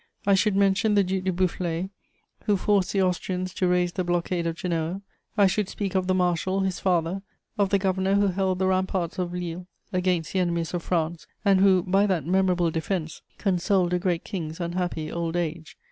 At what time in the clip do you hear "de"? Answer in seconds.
1.25-1.31